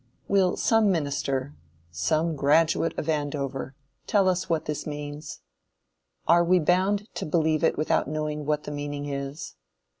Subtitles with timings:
[0.27, 1.53] Will some minister,
[1.91, 3.75] some graduate of Andover,
[4.07, 5.41] tell us what this means?
[6.27, 9.53] Are we bound to believe it without knowing what the meaning is?